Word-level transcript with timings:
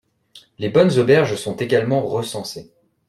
Les 0.57 0.69
bonnes 0.69 0.97
auberges 0.97 1.35
sont 1.35 1.55
également 1.57 2.01
recensées. 2.01 2.73